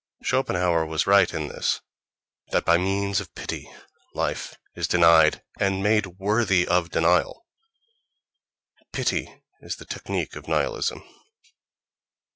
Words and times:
Schopenhauer 0.23 0.83
was 0.87 1.05
right 1.05 1.31
in 1.31 1.47
this: 1.47 1.79
that 2.49 2.65
by 2.65 2.75
means 2.79 3.19
of 3.19 3.35
pity 3.35 3.69
life 4.15 4.57
is 4.75 4.87
denied, 4.87 5.43
and 5.59 5.83
made 5.83 6.07
worthy 6.17 6.67
of 6.67 6.89
denial—pity 6.89 9.43
is 9.61 9.75
the 9.75 9.85
technic 9.85 10.35
of 10.35 10.47
nihilism. 10.47 11.03